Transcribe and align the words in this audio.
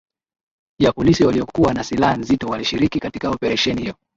ya 0.79 0.91
polisi 0.91 1.23
waliokuwa 1.23 1.73
na 1.73 1.83
silaha 1.83 2.17
nzito 2.17 2.47
walishiriki 2.47 2.99
katika 2.99 3.29
operesheni 3.29 3.81
hiyo 3.81 3.95